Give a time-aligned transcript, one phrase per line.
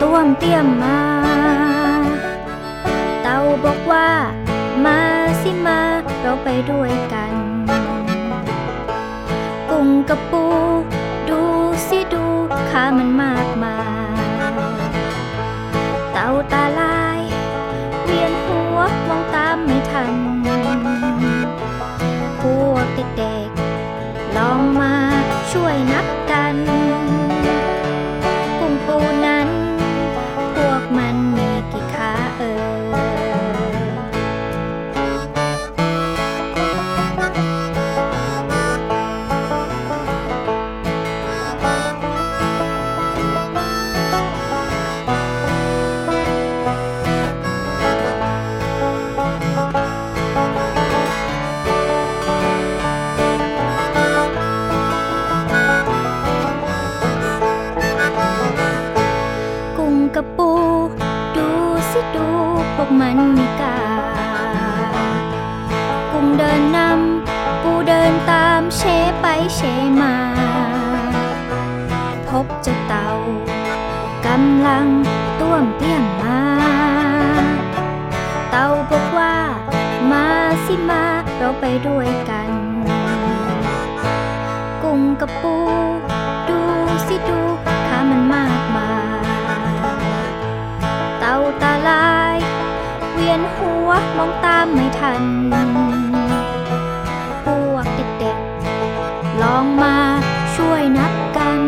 [0.00, 1.00] ต้วมเตี้ยมมา
[3.22, 4.08] เต่าบอกว่า
[4.84, 5.00] มา
[5.42, 5.80] สิมา
[6.20, 7.34] เราไปด้วยกัน
[9.70, 10.44] กุ้งกับปู
[11.28, 11.40] ดู
[11.88, 12.24] สิดู
[12.70, 13.78] ข้ามันมากมา
[14.20, 14.24] ย
[16.12, 17.20] เต่าตาลาย
[18.04, 20.12] เวียนหัวมองตามไม่ทัน
[22.40, 22.86] พวก
[23.18, 24.94] เด็กๆลองมา
[25.52, 26.56] ช่วยนับกัน
[62.86, 63.78] กมันม่กา
[66.10, 68.82] กุ้งเดินนำปูเดินตามเช
[69.20, 69.60] ไปเช
[70.00, 70.14] มา
[72.28, 73.08] พบเจ้าเต่า
[74.26, 74.86] กำลัง
[75.40, 76.40] ต้วมเตี้ยมมา
[78.50, 79.36] เต่าบอกว่า
[80.10, 80.26] มา
[80.64, 81.04] สิมา
[81.36, 82.50] เราไปด้วยกัน
[84.82, 85.56] กุ้งกับปู
[93.58, 95.22] หัวมองตามไม่ทัน
[97.44, 97.86] พวก
[98.18, 99.96] เด็กๆ ลองมา
[100.56, 101.60] ช่วยนับกัน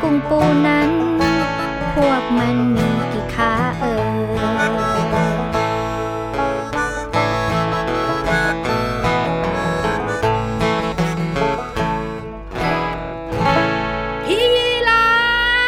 [0.00, 0.90] กุ้งปูนั้น
[1.94, 5.24] พวกมันมีกี่ขาเอ่ย
[14.26, 15.06] พี่ยีรา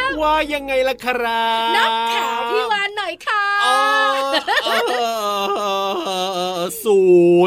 [0.09, 3.81] ฟว่ายังไงล่ะครับ นับขาพี่วานหน่อยค่ะ อ๋อ
[4.65, 4.69] เอ
[6.61, 6.99] อศู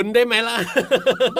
[0.03, 0.57] นย์ได้ไหมล่ะ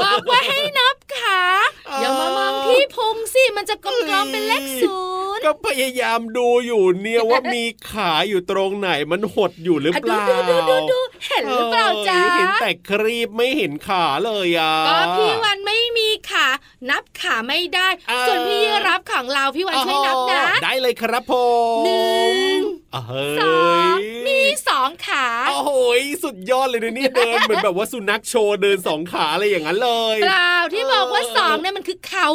[0.04, 1.42] บอกว่าให้นับขา
[1.88, 3.90] เออออย่ามามองที่พุงสิมันจะกล
[4.24, 4.98] มๆเป็นเลขศู
[5.36, 16.48] นย์ก็พยายามดูอยู่เนี่ยว่ามีขาอยู่ตรงไหนมันหดอยู่หรืออะเปดูล่าดูดูดูดูเห็นหรือเปล่าจ๊ะเห็นแต่ครีบไม่เห็นขาเลยอะก็พี่วันไม่มีขา
[16.90, 21.34] นับขาไม่ได้เออส่วนพี่รับของเราพี่วันช่วยนับนะอ๋อได้เลยครับผ
[21.80, 22.60] มหนึ่ง
[22.94, 23.60] อะเฮ้ยสอ
[23.94, 23.96] ง
[24.28, 25.78] มีสองขาโอ้โห
[26.24, 32.30] สุดยอดเลยนะเนี่ยเดินเหมือนแบบว่าสุนัขโชว์เดินสองขาอะไรอย่างนั้นเลยเปล่าที่บอกว่าเออสองเนี่ยมันคือเขา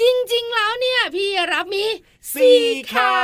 [0.00, 1.84] จริงๆแล้วเนี่ย พี่รับมี
[2.30, 3.16] สี่ขา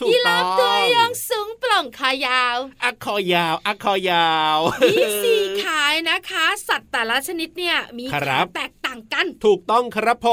[0.00, 10.28] ถูกยีต้ราอฟตัวยงสูงโปร่งคอยาวอะคอยาวอะคอยาวมีสี่ขานะคะ สัตว์แต่ละชนิดเนี่ยมีครัขาบแตกต่างกัน ถูกต้องครับผ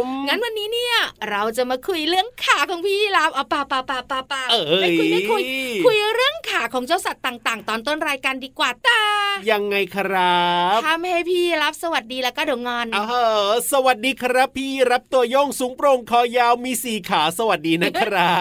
[0.00, 0.96] ม งั้นวันนี้เนี่ย
[1.30, 5.42] เราจะมาคุยเรื่องขาของพี่ยีราฟเอาป่าป่าป่าป่าป่าเอ้ยไม่คุยไม่คุย
[5.86, 9.02] คุยเรื่องขาของเจ้าสัตว์ต่าง ๆ ตอนต้นรายการดีกว่าตา
[9.50, 10.42] ยังไงครั
[10.76, 18.36] บทำให้พี่ยีรับสวัสดีแล้วก็เดี๋ยวงอนอ้าวเหอะสวัสดีครับพี่รับตัวโยงสูงโปร่งคอยาวมีสี่ขาสวัสดีนะครั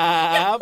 [0.55, 0.57] บ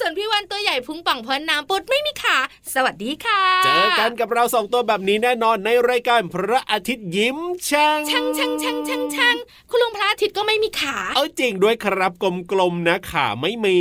[0.00, 2.38] ส่วนพี่วันตัวใหญ่พุงป่องพ้นน้ำปุดไม่มีขา
[2.74, 7.38] สวัสดีค่ะ เจอกันกับเราสองตัวแบบนี้แน่นอนในรายการพระอาทิตย์ยิ้ม
[7.68, 9.36] ช่างช่างช่างช่างช่างช่าง
[9.70, 12.12] คุณลุงพระอาทิตย์ก็ไม่มีขาเอาจริงด้วยครับ
[12.52, 13.80] กลมๆนะขาไม่มี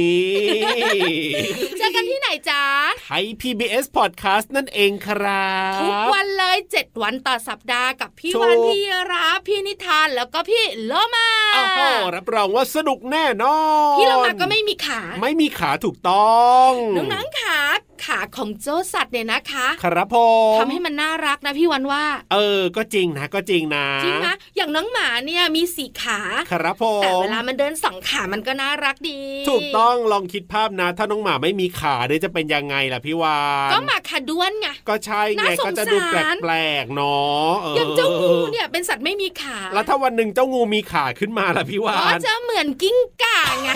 [1.78, 2.64] เจอกันที่ไหนจ๊ะ
[3.04, 8.82] ไทย PBS Podcast นั่นเองครับทุกวันเลยเจ็ดวันต่อสัปดาห์กับพี่ถูกวันพี่
[9.14, 11.82] รับพี่นิทานแล้วก็พี่โลมาอ้าวโห
[12.16, 13.53] รับรองว่าสนุกแน่นอ
[13.94, 17.60] นพี่โลมาก็ไม่มีขา ไม่มีขาถูกต้องน้องๆขา
[18.06, 20.18] ขาของเจ้าสัตว์เนี่ยนะคะ ครับผ
[20.56, 22.04] มทำให้มันน่ารักนะพี่วันว่า
[22.34, 26.20] เออ ก็จริงนะก็จริงนะจริงนะอย่างน้องหมาเนี่ยมีสี่ขา
[26.52, 29.20] ครับผมแต่เวลามันเดินสองขามันก็น่ารักดี
[29.50, 33.38] ถูกต้องลองคิดภาพนะ ถ้าน้องหมาไม่มีขาเนี่ยจะเป็นยังไงล่ะพี่วา
[33.70, 36.54] นก็หมาขาด้วนไงก็ใช่ไงน่าสงสารก็จะดูแปล
[36.84, 43.70] กๆเนาะเอย่างเจ้างูเนี่ยเป็นสัตว์ไม่มีขา แล้วถ้าวันหนึ่งเจ้างูมีขาขึ้นมาล่ะพี่วาก็นจะเหมือนกิ้งก่าไง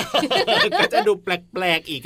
[0.79, 2.01] ก็จะดูแปลกๆอีก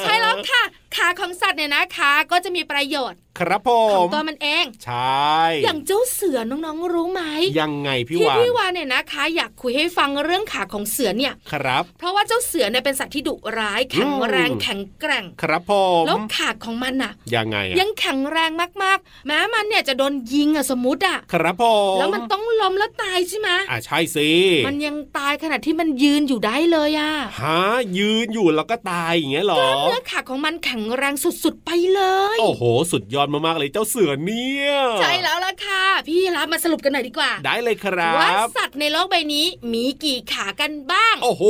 [0.00, 0.62] ใช่แล้วค่ะ
[0.96, 7.22] ขาของสัตว์เนี่ยนะคะ ก็จะมีประโยชน์ ครับผของมตัวมันเอง ใช่ อย่างเจ้าเสือน้องๆรู้ไหม
[7.60, 18.50] ยังไงพี่ที่วานพี่วานเนี่ยนะคะ อยากคุยให้ฟังเรื่องขาของเสือเนี่ยครับ เพราะว่าเจ้าเสือเนี่ยเป็นสัตว์ที่ดุร้ายแข็งแรงอืมแข็งแกร่ง ครับผมแล้วขาของมันอะยังไงอะยังแข็งแรง
[18.82, 21.64] มากๆ แม้มันเนี่ยจะโดนยิงอะสมมติอะครับผ
[21.94, 24.28] มแล้วมันต้องล้มแล้วตายใช่ไหมอ่าใช่สิ
[24.66, 27.60] มันยังตายขณะที่มันยืนอยู่ได้เลยอะฮะ
[27.98, 32.02] ยืนอยู่แล้วก็ตายอย่างเงี้ยเหรอเนื้อขาของมันแข็งแรงสุดๆไปเล
[32.34, 34.70] ย โอ้โห สุดยอดมากๆเลยเจ้าเสือเนี่ย
[35.00, 41.44] ใช่แล้วล่ะค่ะ พี่รับมาสรุปกันหน่อยดีกว่า ได้เลยครัว่าบสัตว์ในโลกใบนี้มีกี่ขากันบ้าง โอ้โห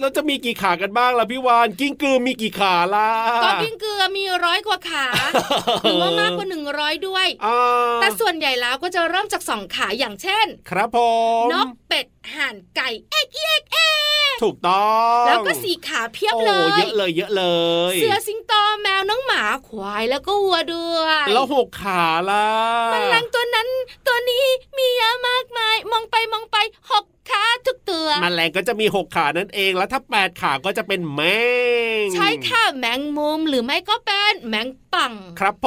[0.00, 3.10] แล้วจะมีกี่ขากันบ้างล่ะพี่วาน กิ้งกือมีกี่ขาล่ะ
[3.44, 5.06] ก็กิ้งเกือมีร้อยกว่าขา
[5.82, 7.58] หรือว่ามากกว่าหนึ่งร้อยด้วยอ่า
[8.00, 10.98] แต่ส่วนใหญ่แล้วก็จะเริ่มจากสองขาอย่างเช่น ครับผ
[11.44, 13.90] มนกเป็ด ห่านไก่เอ็กเอ็กเอ็
[14.30, 14.88] กถูกต้อ
[15.22, 17.44] ง แล้วก็สี่ขาเพียบเลยโอ้ยเยอะเลยเยอะเล
[17.92, 18.52] ย เสือสิงโต
[18.82, 22.46] แมวน้องหมาควายแล้วก็วัวด้วยแล้วหกขาล่ะ
[22.92, 23.68] มันลังตัวนั้น
[24.06, 24.44] ตัวนี้
[24.78, 26.56] มีเยอะมากมาย มองไปมองไป
[26.90, 31.20] หก ขาทุกตัวแมลงก็จะมีหกขานั่นเอง แล้วถ้าแปดขาก็จะเป็นแม
[32.02, 35.66] ง ใช่ค่ะแมงมุมหรือไม่ก็เป็นแมงป่องครับผ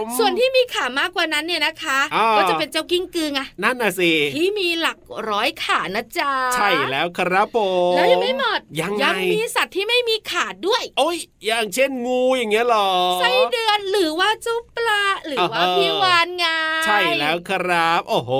[0.00, 1.98] ม ส่วนที่มีขามากกว่านั้นเนี่ยนะคะ
[2.36, 4.98] ก็จะเป็นเจ้ากิ้งกือไงนั่นน่ะสิ ที่มีหลัก
[5.30, 7.58] ร้อยขานะจ๊ะ ใช่แล้วครับผ
[7.92, 11.16] มแล้วยังไม่หมดยังไงยังมีสัตว์ที่ไม่มีขาด้วย โอ้ย
[11.46, 12.90] อย่างเช่นงูอย่างเงี้ยหรอ
[13.20, 16.46] ไส้เดือนหรือว่าเจ้าปลาหรือว่าพี่วานไง
[16.86, 18.30] ใช่แล้วครับ โอ้โห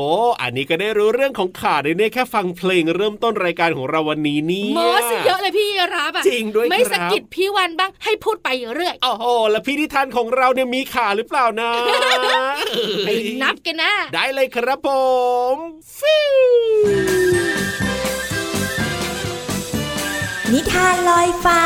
[0.40, 11.70] อันนี้ก็ได้รู้เรื่องของขาเลยเนี่ยแค่ฟังเพลงเริ่มต้นรายการของเราวันนี้เนี่ยโมซะเยอะเลยพี่รับอะจริงด้วยไม่คสะรับกิดพี่วันบ้างให้พูดไปเรื่อยโอ้โหแล้วพี่นิทานของเราเนี่ยมีขาหรือเปล่านะ
[13.06, 13.08] ไป
[13.42, 14.88] นับกันนะ ได้เลยครับผ
[15.52, 15.54] ม
[15.98, 16.36] ฟิว
[20.52, 21.62] นิทานลอยฟ้า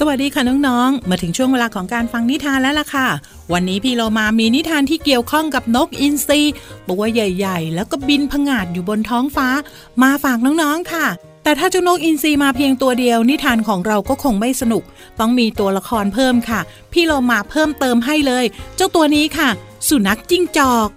[0.00, 3.08] สวัสดีค่ะน้องๆ มาถึงช่วงเวลาของการฟังนิทานแล้วล่ะค่ะ
[3.52, 6.40] วันนี้พี่เรามามีนิทานที่เกี่ยวข้องกับนกอินทรี
[6.90, 9.48] ตัวใหญ่ ๆ แล้วก็บินผงาดอยู่บนท้องฟ้า
[10.02, 11.06] มาฝากน้องๆค่ะ
[11.44, 14.82] แต่ถ้าเจ้านกอินทรีมาเพียงตัวเดียว นิทานของเราก็คงไม่สนุก
[15.20, 16.60] ต้องมีตัวละครเพิ่มค่ะ
[16.92, 18.44] พี่เรามาเพิ่มเติมให้เลย
[18.76, 19.48] เจ้าตัวนี้ค่ะ
[19.88, 20.88] สุนัขจิ้งจอก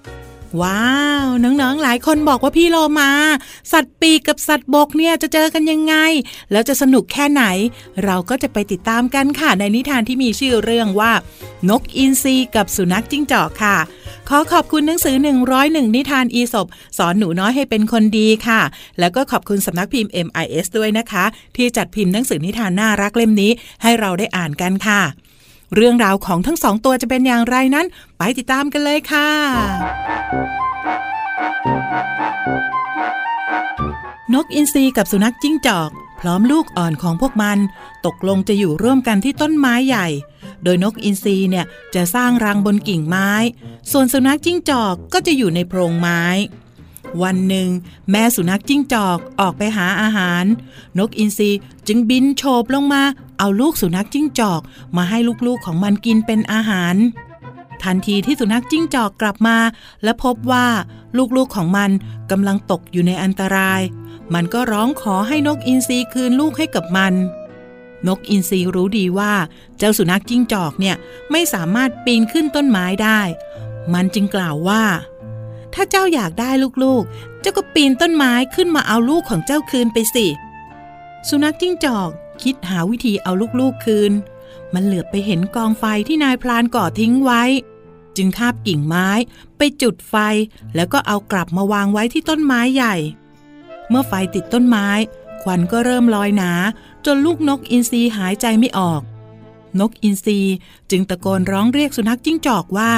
[0.62, 0.94] ว้า
[1.26, 3.12] ว น้องๆ หลายคนบอกว่าพี่โลมา
[3.72, 5.96] สัตว์ปีกกับสัตว์บกเนี่ยจะเจอกันยังไง
[6.52, 7.44] แล้วจะสนุกแค่ไหน
[8.06, 11.12] เราก็จะไปติดตามกันค่ะ ในนิทานที่มีชื่อเรื่องว่า
[11.70, 13.78] นกอินทรีกับสุนัขจิ้งจอกค่ะ
[14.30, 15.16] ขอขอบคุณหนังสือ
[15.56, 16.68] 101 นิทานอีสบ
[16.98, 18.62] สอนหนูน้อยให้เป็นคนดีค่ะ
[19.00, 21.26] แล้วก็ขอบคุณสำนักพิมพ์ MIS ด้วยนะคะ
[21.56, 23.52] ที่จัดพิมพ์หนังสือนิทานน่ารักเล่มนี้
[23.84, 25.02] ให้เราได้อ่านกันค่ะ
[25.76, 27.88] เรื่องราวของทั้งสองตัวจะเป็นอย่างไรนั้น
[28.18, 29.30] ไปติดตามกันเลยค่ะ
[34.34, 35.90] นกอินทรีกับสุนัขจิ้งจอก
[36.20, 37.58] พร้อมลูกอ่อนของพวกมัน
[38.06, 40.08] ตกลงจะอยู่ร่วมกันที่ต้นไม้ใหญ่
[40.64, 41.66] โดยนกอินทรีเนี่ย
[41.96, 43.32] จะสร้างรังบนกิ่งไม้
[43.92, 46.24] ส่วนสุนัขจิ้งจอกก็จะอยู่ในโพรงไม้
[47.22, 47.68] วันหนึ่ง
[48.12, 50.46] แม่สุนัขจิ้งจอกออกไปหาอาหาร
[51.00, 51.50] นกอินทรี
[51.88, 53.04] จึงบินโฉบลงมา
[53.40, 54.62] เอาลูกสุนัขจิ้งจอก
[54.98, 56.96] มาให้ลูกๆของมันกินเป็นอาหาร
[57.84, 59.58] ทันทีที่สุนัขจิ้งจอกกลับมา
[60.04, 60.68] และพบว่า
[61.36, 61.90] ลูกๆของมัน
[62.32, 63.82] กำลังตกอยู่ในอันตราย
[64.34, 67.14] มันก็ร้องขอให้นกอินทรีคืนลูกให้กับมัน
[68.08, 69.34] นกอินทรีรู้ดีว่า
[69.78, 70.96] เจ้าสุนัขจิ้งจอกเนี่ย
[71.32, 73.22] ไม่สามารถปีนขึ้นต้นไม้ได้
[73.94, 74.84] มันจึงกล่าวว่า
[75.74, 76.50] ถ้าเจ้าอยากได้
[76.84, 80.28] ลูกๆ เจ้าก็ปีนต้นไม้ขึ้นมาเอาลูกของเจ้าคืนไปสิ
[81.28, 82.10] สุนัขจิ้งจอก
[82.44, 84.12] คิดหาวิธีเอาลูกๆคืน
[84.74, 87.44] มันเหลือบไปเห็นกองไฟที่นายพลานก่อทิ้งไว้
[88.18, 89.10] จึงคาบกิ่งไม้
[89.58, 90.16] ไปจุดไฟ
[90.76, 92.96] แล้วก็เอากลับมาวางไว้ที่ต้นไม้ใหญ่
[93.90, 94.88] เมื่อไฟติดต้นไม้
[95.44, 96.52] ควันก็เริ่มลอยหนา
[97.06, 99.02] จนลูกนกอินทรีหายใจไม่ออก
[99.80, 100.40] นกอินทรี
[100.92, 102.94] จึงตะโกนร้องเรียกสุนัขจิ้งจอกว่า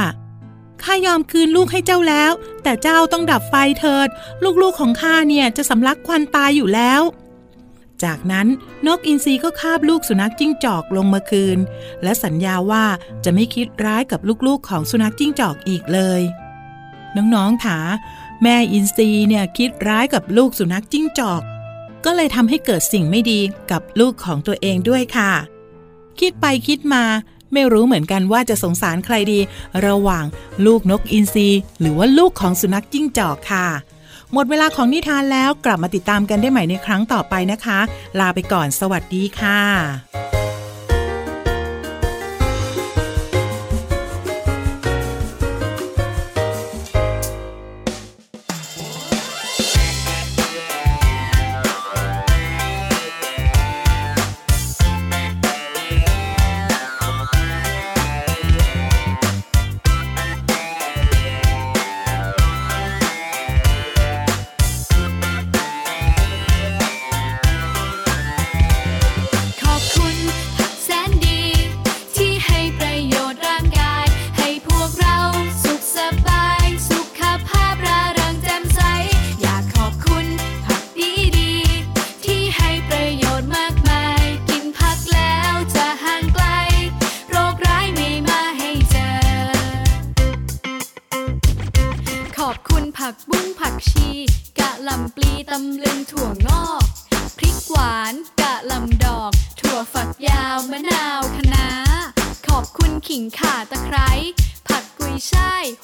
[0.83, 2.31] ข้ายอมคืนลูกให้เจ้าแล้ว
[2.63, 4.07] แต่เจ้าต้องดับไฟเถิด
[4.61, 7.01] ลูกๆของข้าเนี่ยจะสำลักควันตายอยู่แล้ว
[8.03, 8.47] จากนั้น
[8.87, 11.57] นกอินทรีก็คาบลูกสุนัขจิ้งจอกลงมาคืน
[12.03, 12.85] และสัญญาว่า
[13.23, 16.21] จะไม่คิดร้ายกับลูกๆของสุนัขจิ้งจอกอีกเลย
[17.15, 17.79] น้องๆค่ะ
[18.41, 21.41] แม่อินทรีเนี่ยคิดร้ายกับลูกสุนัขจิ้งจอก
[22.05, 23.39] ก็เลยทำให้เกิดสิ่งไม่ดี
[23.71, 25.31] กับลูกของตัวเองด้วยค่ะ
[26.19, 27.03] คิดไปคิดมา
[27.53, 29.39] ไม่รู้เหมือนกันว่าจะสงสารใครดี
[29.87, 30.25] ระหว่าง
[30.65, 33.67] ลูกนกอินทรีหรือว่าลูกของสุนัขจิ้งจอกค่ะ
[34.33, 37.79] หมดเวลาของนิทานแล้วกลับมาติดตามกันได้ใหม่ในครั้งต่อไปนะคะ
[38.19, 40.42] ลาไปก่อนสวัสดีค่ะ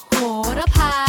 [0.09, 0.21] โห
[0.57, 1.08] ระพา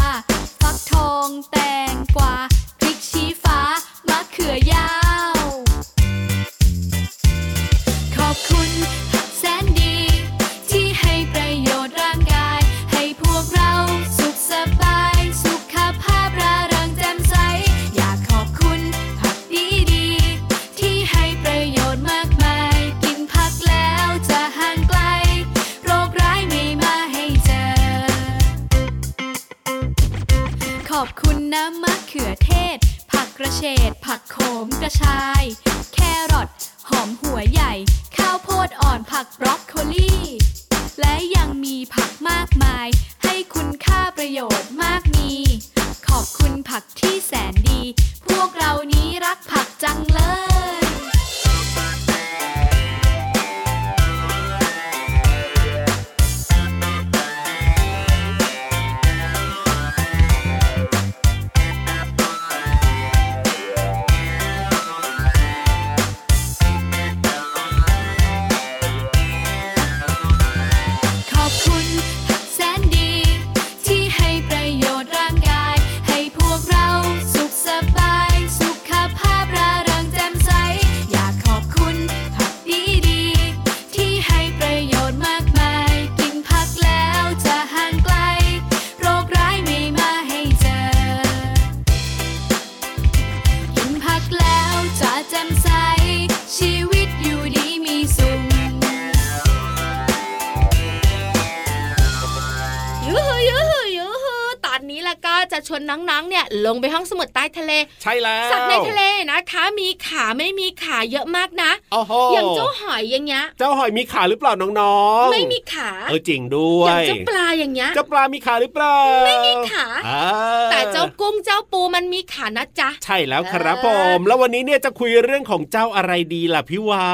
[105.69, 120.23] ชวนน้องๆเนี่ยลงไปห้องสมุดใต้ทะเล ใช่แล้วสัตว์ในทะเลนะคะ มีขาไม่มีขาเยอะมากนะโอ้โหอย่างเจ้าหอยอย่างเงี้ยเจ้าหอยมีขาหรือเปล่าน้องๆ ไม่มีขาเออจริงด้วอย่างยเจ้าปลาอย่างเงี้ยเจ้าปลามีขาหรือเปล่าไม่มีขาอ่า
[120.71, 123.88] แต่เจ้ากุ้งเจ้าปูมันมีขานะจ๊ะใช่แล้วครับเออผ
[124.19, 127.11] มแล้ววันนี้เนี่ยจะคุยเรื่องของเจ้าอะไรดีล่ะพี่วา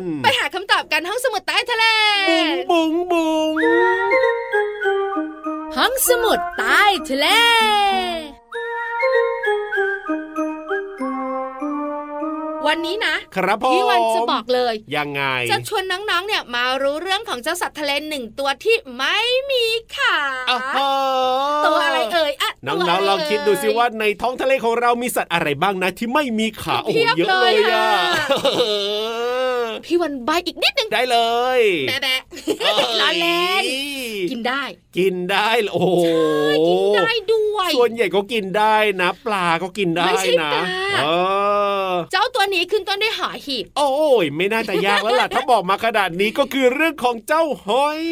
[0.00, 1.84] นไปหาคำตอบกันห้องสมุดใต้ทะเล
[2.30, 3.34] บุ๋งบุ๋งบุ๋
[4.68, 4.71] ง
[5.76, 7.26] ห้องสมุดใต้ทะเล
[12.66, 19.18] วันนี้นะครับผมพี่วันจะบอกเลย ยังไง จะชวนน้องๆ เนี่ยมารู้เรื่องของเจ้าสัตว์ทะเลหนึ่งตัวที่ไม่
[19.50, 19.64] มี
[19.96, 20.16] ขา
[20.50, 27.86] อ้าวตัวอะไรเอ่ยอะน้ตัวองๆลองคิดดูสิว่าในท้องทะเลของเรามีสัตว์อะไรบ้างนะที่ไม่มีขาโอ้โหเพียบเยอะเลยเลยอะ
[28.18, 29.41] ค่ะ
[29.86, 31.18] พี่วันใบอีกนิดนึงได้เล
[31.58, 32.20] ยแบะแบะ
[33.00, 33.64] ล้อเล่น
[34.30, 34.62] กินได้
[34.98, 35.88] กินได้โอ้โห
[36.68, 40.62] กินได้ด้วย ส่วนใหญ่ก็กินได้นะ ปลาก็กินได้ไม่ใช่นะปลา
[41.92, 43.90] เออเจ้าตัวนี้ขึ้นต้นด้วยหอหีบ โอ้
[44.24, 48.02] ยไม่น่าจะยากแล้วล่ะ ถ้าบอกมาขนาดนี้ก็คือเรื่องของเจ้าหอย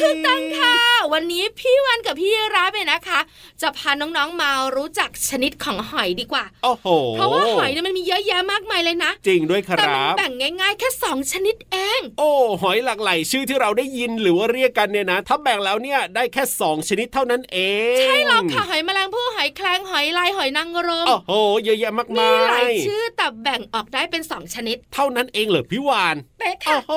[0.00, 0.74] ถูกต้องค่ะ
[1.12, 3.20] วันนี้พี่วันกับพี่รับเนี่ยนะคะ
[3.62, 12.30] จะพาน้องๆมารู้จักชนิดของหอยดีกว่า โอ้โห เพราะว่าหอยเนี่ยมันมีเยอะแยะมากมายเลยนะ จริงด้วยคแต่มัรับแบ่งง่ายๆ แค่สองชนิดเอง โอ้
[12.62, 17.58] หอยหลากหลายชื่อที่เราได้ยินหรือว่าเรียกกันเนี่ยนะ ถ้าแบ่งแล้วเนี่ยได้แค่สองชนิดเท่านั้นเอ
[17.94, 21.32] ง ใช่แล้วค่ะหอยแมลงภู่หอยแครงหอยลายหอยนางรมโอ้โห
[21.64, 26.92] เยอะแยะมากมีมาหลายยชื่อแต่แบ่งออกได้เป็นสองชนิด เท่านั้นเองเหรอพี่วานเป็นป๊ะๆโอ้ค่ะโห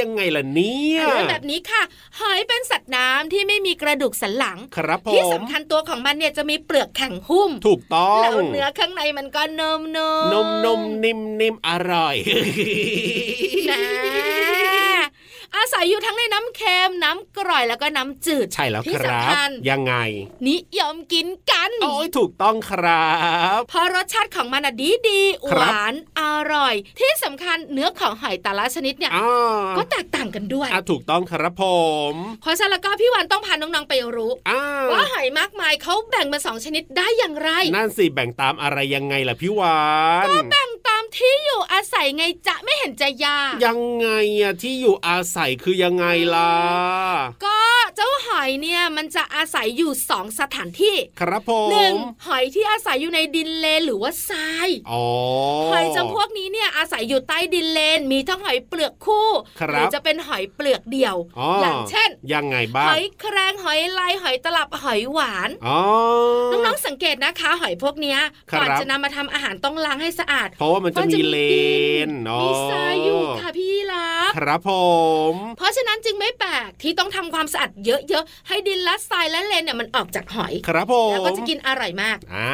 [0.00, 1.82] ยังไงล่ะเนี่ยเรื่องแบบนี้ค่ะ
[2.18, 9.98] หอยเป็นสัตว์น้ำที่ไม่มีกระดูกสันหลังครับผที่มสำคัญตัวของมันเนี่ยจะมีเปลือกแข็งหุ้ม ถูกต้องแล้วเนื้อข้างในมันก็นมน
[10.32, 12.16] นมนมนิ่มนิ่มอร่อย
[13.70, 13.82] นะ
[15.56, 19.94] อาศัยอยู่ทั้งในน้ำเค็มน้ำกร่อยแล้วก็น้ำจืด ใช่แล้วที่ครับสำคัญยังไง
[20.48, 23.08] นิยมกินกัน โอ้ยถูกต้องครั
[23.58, 31.64] บเพราะรสชาติของมันอะดีดีๆคหรับวานอร่อย ที่สำคัญเนื้อของหอยแต่ละชนิดเนี่ยอ่าก็แตกต่างกันด้วยอะถูกต้องครับผ
[32.12, 39.78] ม เพราะฉะนั้นแล้วก็พี่วันต้องพาน้องๆไปรู้อ่าว่าหอยมากมายเขาแบ่งเป็นสองชนิดได้อย่างไร นั่นสิแบ่งตามอะไรยังไงล่ะพี่วา
[40.24, 44.08] นแบ่งตาม ที่อยู่อาศัยไงจะไม่เห็นจะยากยังไง
[44.40, 46.52] อะที่อยู่อาศัยคือยังไงล่ะ
[47.44, 47.58] ก็
[47.96, 51.94] เจ้าหอยเนี่ยมันจะอาศัยอยู่สองสถานที่ครับผมหนึ่ง
[52.26, 55.04] หอยที่อาศัยอยู่ในดินเลนหรือว่าทรายอ๋อ
[55.72, 59.28] หอยจำพวกนี้เนี่ยอาศัยอยู่ใต้ดินเลนมีทั้งหอยเปลือกคู่
[59.60, 65.78] ครับหรือจะเป็นหอยเปลือกเดี่ยวอ๋อออย่างเช่น ยังไงบ้าหงอยแครงหอยลายหอยตลับหอยหวานอ๋อ
[66.50, 68.18] น้องๆสังเกตนะคะ หอยพวกเนี้ย
[68.50, 71.38] ครับก่อนจะนำมาทำอาหารต้องล้างให้สะอาด เพราะว่ามันจะมีเล
[72.08, 74.70] นอ๋อมีทรายอยู่ค่ะพี่รับครับผ
[75.32, 82.52] ม เพราะฉะนั้นจึงไม่แปลกที่ต้องทำความสะอาดเยอะๆ ให้ดินและทรายและเลนเนี่ยมันออกจากหอย ครับผม แล้วก็จะกินอร่อยมากอ่า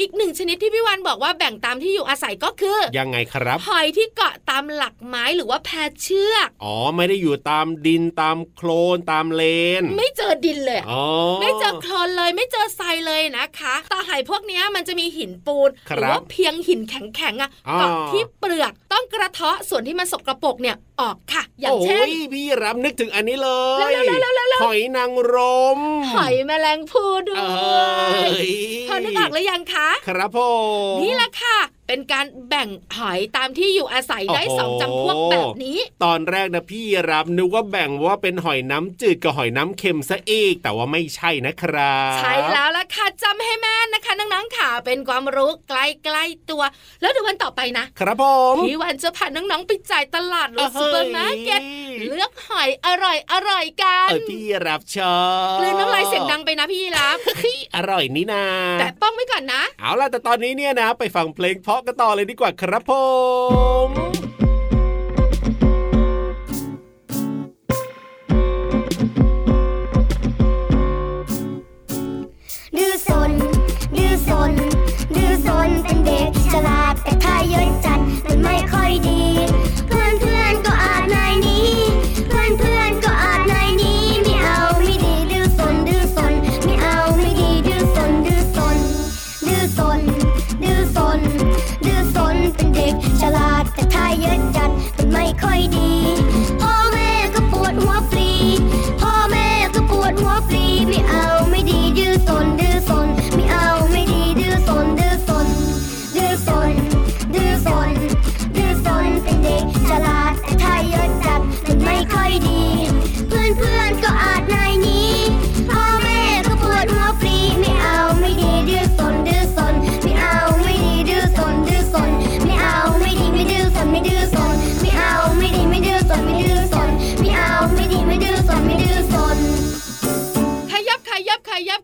[0.00, 5.70] อีกหนึ่งชนิดที่พี่วันบอกว่าแบ่งตามที่อยู่อาศัยก็คือ ยังไงครับ หอยที่เกาะตามหลักไม้หรือว่าแพ
[6.02, 9.42] เชือก อ๋อไม่ได้อยู่ตามดินตามโคลนตามเล
[9.80, 11.04] น ไม่เจอดินเลยอ๋อ
[11.40, 23.50] ไม่เจอโคลนเลยไม่เจอทรายเลยนะคะต่อหอยพวกเนี้ยมันจะมีหินปูนครับหรืว่าเพียงหินแข็งๆอะอ่าเกาะที่เปลือกต้องกระเทาะส่วนที่มันสกรปรกเนี่ยออกค่ะ อย่างเช่นโอ้ยพี่รับนึกถึงอันนี้เล
[23.90, 25.34] ยเร็วๆๆๆๆหอยนางร
[25.78, 25.80] ม
[26.16, 28.40] หอยแมลงภู่ด้วยเอ้ย
[28.88, 30.38] พอนึกออกหรือยังคะ ครับผ
[30.94, 31.58] มนี่แหละค่ะ
[31.92, 32.68] เป็นการแบ่ง
[32.98, 45.72] หอยตามที่อยู่อาศัยได้โอ้โหสองจำพวกแบบนี้ ตอนแรกนะพี่รับนึกว่าแบ่งว่าเป็นหอยน้ำจืดกับหอยน้ำเค็มซะอีกแต่ว่าไม่ใช่นะครับ ใช่แล้วล่ะค่ะจำให้แม่นนะคะน้องๆค่ะเป็นความรู้ใก
[46.14, 46.62] ล้ๆตัว
[47.00, 51.60] แล้วเดี๋ยววันต่อไปนะ ครับผมพี่วันจะพาน้องๆไปจ่ายตลาดหรือซูเปอร์มาร์เก็ต
[52.08, 55.18] เลือกหอยอร่อยอร่อยๆกันเออพี่รับชอ
[55.54, 57.18] บกลืนน้ำลายเสียงดังไปนะพี่รับ
[57.76, 58.44] อร่อยนี่นา
[58.80, 62.92] แต่ป้องไว้ก่อนนะ เอาล่ะแต่ตอนนี้เนี่ยนะ ไปฟังเพลงเพราะกันต่อเลยดีกว่าครับผ
[63.86, 63.88] ม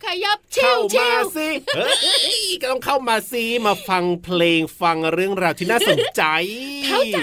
[0.09, 1.93] Kaya เข้าวชิมาวสิเฮ้
[2.37, 6.23] ยก็ต้องเข้ามาสิมาฟังเพลงฟังเรื่องราวที่น่าสนใจ
[6.87, 7.21] เข้าใจ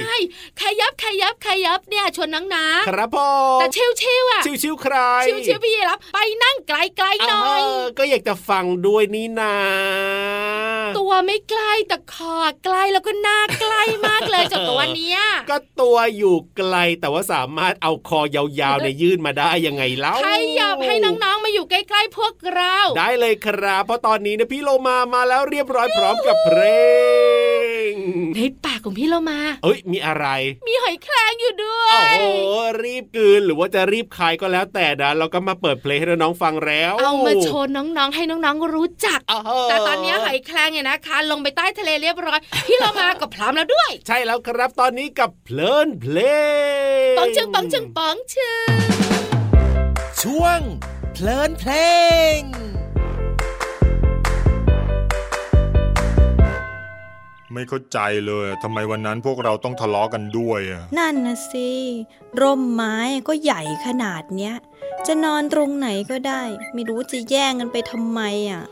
[0.62, 3.18] ขยับขยับขยับเนี่ยชวนน้องนะครับผ
[3.58, 4.96] มแต่ชิวชิวๆอะชิวๆใคร
[5.28, 9.56] ชิวชิวๆพี่รับไปนั่งไกลไกลๆหน่อยเออก็อยากจะฟังด้วยนี่นา
[10.98, 15.20] ตัวไม่ใกล้แต่คอใกล้แล้วก็หน้าใกล้มากเลยจากตัวเนี้ย
[15.50, 26.62] ก็ตัวอยู่ไกลแต่ว่าสามารถเอาคอยาวๆในยยื่นมาได้ยังไงเล่าขยับให้น้องๆมาอยู่ใกล้ๆพวกเราได้เลยครับ เพราะตอนนี้นะพี่โลมามาแล้วเรียบร้อยพร้อมกับเพล
[27.90, 27.94] ง
[28.36, 30.28] ในปากของพี่เรามาเอ้ยมีอะไร
[30.68, 32.24] มีหอยแครงอยู่ด้วโอ้ยโห
[32.84, 46.18] รีบกลืนหรือว่าจะรีบคายก็แล้วแต่นะเราก็มาเปิดเพลงให้น้องๆฟังแล้ว เอามาโชว์น้องๆ ให้น้องๆรู้จักอ้าวแต่ตอนนี้หอยแครงเนี่ยนะคะ ลงไปใต้ทะเลเรียบร้อย พี่เรามาก็พร้อมแล้วด้วย ใช่แล้วครับตอนนี้กับเพลินเพล
[47.14, 48.68] งปองชึงปองชึงปองชึง
[50.22, 50.60] ช่วง
[51.14, 51.72] เพลินเพล
[52.38, 52.42] ง
[57.56, 61.70] ไม่เข้าใจเลยทำไมวันนั้นพวกเราต้องทะเลาะกันด้วยอะนั่นนะสิ
[62.42, 64.56] ร่มไม้ก็ใหญ่ขนาดเนี้ย
[65.08, 66.42] จะนอนตรงไหนก็ได้
[66.74, 68.64] ไม่รู้จะแย่งกันไปทำไมอะ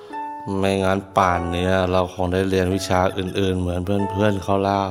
[0.58, 4.88] ไม่งั้นป่านเนี้ยเราคงได้เรียนวิชาอื่นๆ เหมือนเพื่อนๆเขาแล้ว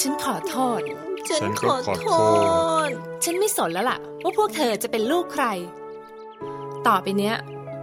[0.00, 0.80] ฉันขอโทษ
[1.28, 2.10] จะฉันฉันขก็อขอโทโท
[2.86, 2.90] ษษ
[3.24, 5.46] ฉันไม่สนแล้วล่ะ ว่าพวกเธอจะเป็นลูกใคร
[6.86, 7.36] ต่อไปเนี้ย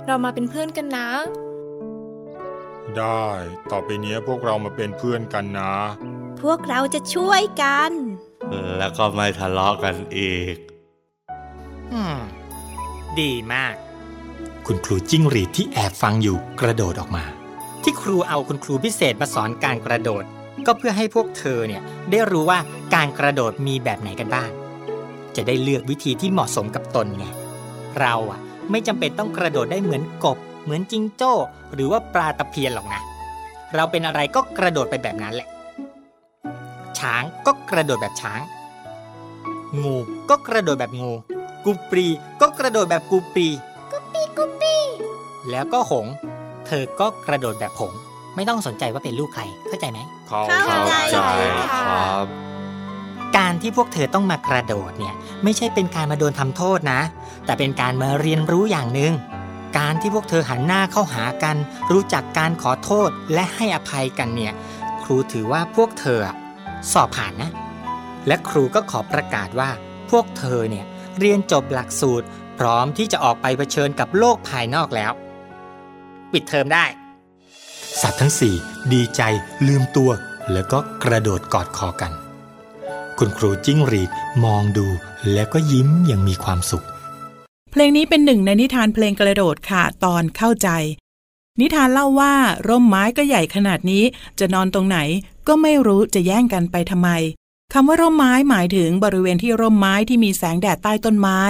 [0.07, 1.07] เรามาเป็นเพื่อนกันนะ
[2.97, 3.27] ได้
[3.71, 5.73] ต่อไปเนี้ยพวกเรามาเป็นเพื่อนกันนะ
[6.41, 7.91] พวกเราจะช่วยกัน
[8.77, 10.55] แล้วก็ไม่ทะเลาะกันอีก
[11.93, 12.19] อืม
[13.19, 13.73] ดีมาก
[14.67, 17.25] คุณครูจิ้งหรีดที่แอบฟังอยู่กระโดดออกมา
[17.83, 20.23] ที่ครูเอาคุณครูพิเศษมาสอนการกระโดด
[20.65, 22.59] ก็เพื่อให้พวกเธอเนี่ยได้รู้ว่า
[22.95, 24.49] การกระโดดมีแบบไหนกันบ้าง
[25.35, 27.25] จะได้เลือกวิธีที่เหมาะสมกับตนไง
[27.99, 28.39] เราอะ
[28.71, 31.33] ไม่จำเป็นต้องกระโดดได้เหมือนกบ เหมือนจิงโจ้
[31.73, 33.01] หรือว่าปลาตะเพียนหรอกนะ
[33.75, 35.47] เราเป็นอะไรก็กระโดดไปแบบนั้นแหละ
[36.99, 38.41] ช้างก็กระโดดแบบช้าง
[39.83, 39.95] งู
[40.29, 41.11] ก็กระโดดแบบงู
[41.65, 42.07] กูปรี
[42.41, 43.47] ก็กระโดดแบบกูปรี
[43.91, 44.81] กุปปี้กุปปี้
[45.49, 46.13] แล้วก็หงส์
[46.65, 47.99] เธอก็กระโดดแบบหงส์
[48.35, 51.15] ไม่ต้องสนใจว่าเป็นลูกใคร เข้าใจไหมเข้าเข้าใจค
[51.91, 52.25] รับ
[53.37, 57.01] การที่พวกเธอต้องมากระโดดเนี่ย ไม่ใช่เป็นการมาโดนทำโทษนะ
[57.45, 59.13] แต่เป็นการมาเรียนรู้อย่างหนึ่ง
[59.77, 61.57] การที่พวกเธอหันหน้าเข้าหากัน
[61.91, 64.53] รู้จักการขอโทษและให้อภัยกันเนี่ย
[65.03, 66.19] ครูถือว่าพวกเธอ
[66.91, 67.51] สอบผ่านนะ
[68.27, 69.69] และครูก็ขอประกาศว่า
[70.11, 70.85] พวกเธอเนี่ย
[71.19, 72.25] เรียนจบหลักสูตร
[72.59, 75.11] พร้อมที่จะออกไปเผชิญกับโลกภายนอกแล้ว
[76.31, 76.85] ปิดเทอมได้
[78.01, 78.55] สัตว์ทั้งสี่
[78.93, 79.21] ดีใจ
[79.67, 80.11] ลืมตัว
[80.51, 82.11] แล้วก็กระโดดกอดคอกัน
[83.17, 84.09] คุณครูจิ้งหรีด
[84.45, 84.87] มองดู
[85.33, 86.85] แล้วก็ยิ้มอย่างมีความสุข
[87.71, 90.69] เพลงนี้เป็นหนึ่งในนิทานเพลงกระโดดค่ะตอนเข้าใจ
[91.59, 92.33] นิทานเล่าว่า
[92.67, 94.03] ร่มไม้ก็ใหญ่ขนาดนี้
[94.39, 94.97] จะนอนตรงไหน
[95.47, 97.09] ก็ไม่รู้จะแย่งกันไปทำไม
[97.73, 101.41] คำว่าร่มไม้หมายถึงบริเวณที่ร่มไม้ที่มีแสงแดดใต้ต้นไม้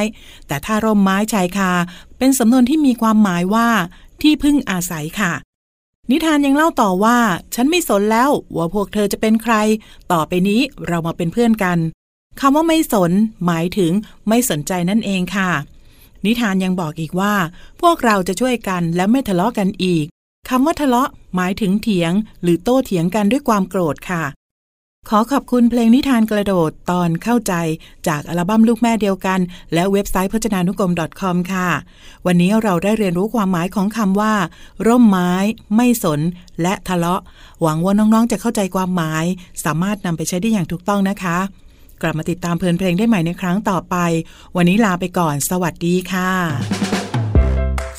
[0.48, 1.72] แต่ถ้าร่มไม้ชายคา
[2.18, 3.70] เป็นสำนวนที่มีความหมายว่า
[4.22, 5.34] ที่พึ่งอาศัยค่ะ
[6.12, 7.18] นิทานยังเล่าต่อว่า
[7.56, 9.56] ฉันไม่สนแล้วว่าพวกเธอจะเป็นใคร
[10.12, 11.78] ต่อไปนี้เรามาเป็นเพื่อนกัน
[12.40, 13.12] คำว่าไม่สน
[13.46, 13.92] หมายถึง
[14.28, 15.52] ไม่สนใจนั่นเองค่ะ
[16.26, 17.34] นิทานยังบอกอีกว่า
[17.82, 20.06] พวกเราจะช่วยกันและไม่ทะเลาะกันอีก
[20.50, 24.24] คำว่าทะเลาะหมายถึงเถียง หรือโต้เถียงกันด้วยความโกรธค่ะ
[25.10, 27.54] ขอขอบคุณเพลงนิทานกระโดดตอนเข้าใจ
[28.08, 29.40] จากอัลบั้มลูกแม่เดียวกัน
[29.74, 31.70] และเว็บไซต์พจนานุกรม .com ค่ะ
[32.26, 34.34] วันนี้เราได้เรียนรู้ความหมายของคำว่า
[34.88, 35.34] ร่มไม้
[35.76, 36.20] ไม่สน
[36.62, 37.22] และทะเลาะ
[37.62, 39.26] หวังว่าน้องๆจะเข้าใจความหมาย
[39.66, 41.38] สามารถนำไปใช้ได้อย่างถูกต้องนะคะ
[42.02, 43.96] กลับมาติดตามเพลินเพลงได้ใหม่ในครั้งต่อไป
[44.56, 46.32] วันนี้ลาไปก่อน สวัสดีค่ะ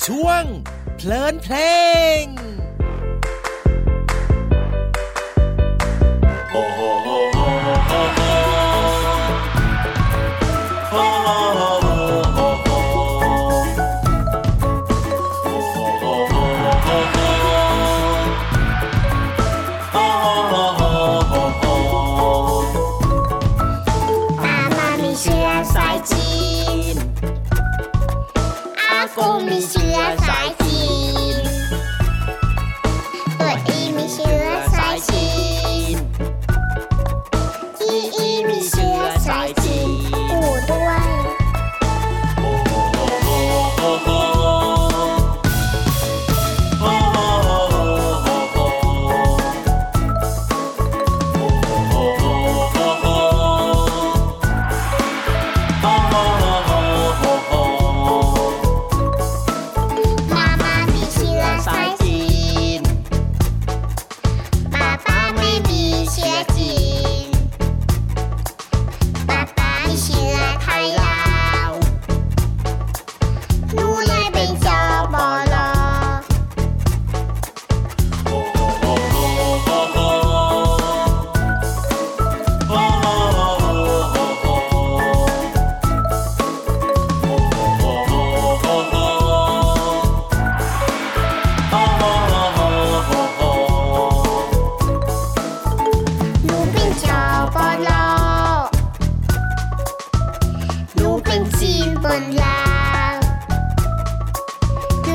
[0.05, 0.43] ช่วง
[0.97, 1.55] เพลินเพล
[2.21, 2.23] ง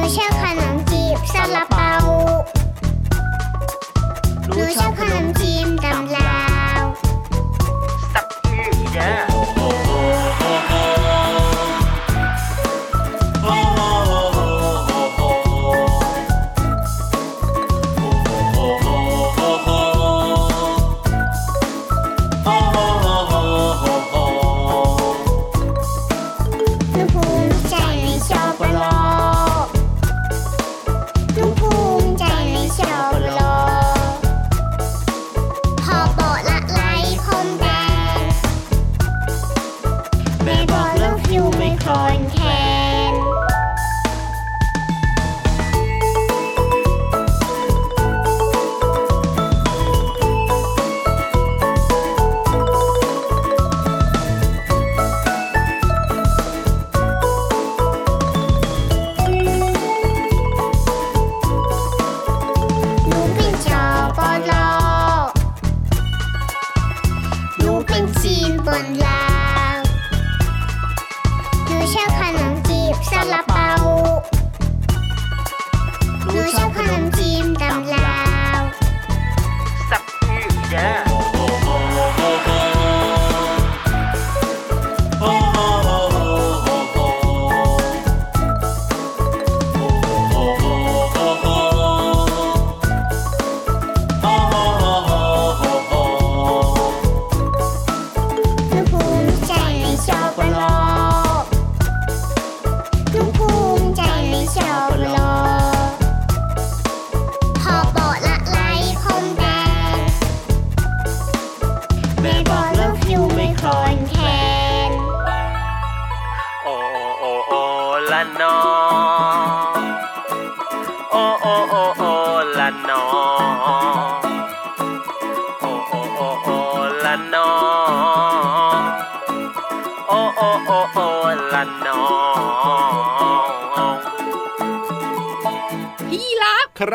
[0.09, 0.45] หนูชอบข
[1.85, 1.88] น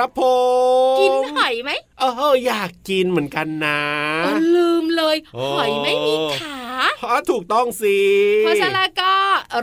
[0.04, 0.26] ครับผ
[0.96, 3.80] มกินหอยไหมเอออยากกินเหมือนกันนะ
[4.24, 6.60] เออลืมเลยโอ้หอยไม่มีขา
[7.04, 7.98] อ๋อถูกต้องสิ
[8.40, 9.14] เพราะฉะนั้นก็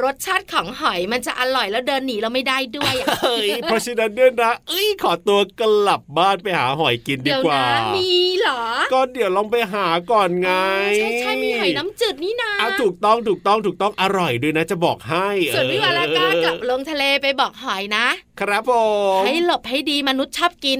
[0.04, 10.50] รสชาติของหอยมันจะอร่อยแล้วเดินหนีเราไม่ได้ด้วยอะเฮ้ยเพราะฉะนั้นเนี่ยนะเอ้ยขอตัวกลับบ้านไปหาหอยกินดีเดี๋ยวกว่านะมีเหรอ ก็เดี๋ยวลองไปหาก่อนไง
[10.96, 18.06] ใช่ใช่มีหอยน้ำจืดนี่นาอะถูกต้องถูกต้องถูกต้องอร่อยด้วยนะจะบอกให้ ส่วนพี่วาลาก็เออกลับลงทะเลไปบอกหอยนะ
[18.40, 18.72] ครับผ
[19.20, 20.78] มให้หลบให้ดีมนุษย์ชอบกิน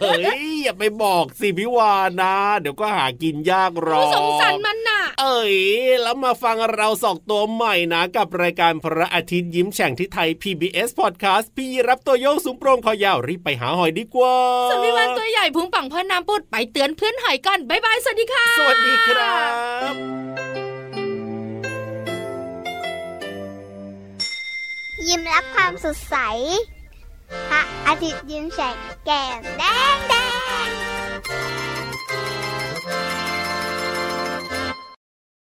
[0.00, 5.54] เฮ้ยอย่าไปบอกสิพี่วานนะ เดี๋ยวก็หากินยากหรอกสงสารมันน่ะ เอ้ย
[6.02, 14.34] แล้วมาฟังเราสองตัวใหม่นะกับรายการพระอาทิตย์ยิ้มแฉ่งที่ไทย PBS Podcast พี่รับตัวโยงสูงโปร่งคอยาวรีบไปหาหอยดีกว่า
[14.70, 19.40] ส่วนพี่วันตัวใหญ่พุงปังพ่อน้ำปุดไปเตือนเพื่อนหอยก่อนบ๊ายบายสวัสดีค่ะ สวัสดีครั
[19.90, 19.94] บ
[25.08, 26.16] ยิ้มรับความสดใส
[27.50, 29.62] พระอาทิตย์ยิ้มแฉกแก้มแด
[29.94, 30.14] งแด